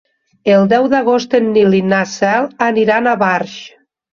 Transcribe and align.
El 0.53 0.63
deu 0.71 0.87
d'agost 0.93 1.35
en 1.41 1.51
Nil 1.57 1.77
i 1.81 1.83
na 1.91 2.01
Cel 2.17 2.51
aniran 2.71 3.11
a 3.13 3.17
Barx. 3.25 3.57